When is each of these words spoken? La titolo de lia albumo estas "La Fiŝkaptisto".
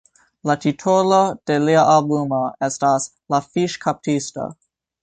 La 0.49 0.53
titolo 0.63 1.19
de 1.51 1.59
lia 1.67 1.83
albumo 1.99 2.41
estas 2.71 3.09
"La 3.35 3.45
Fiŝkaptisto". 3.53 4.53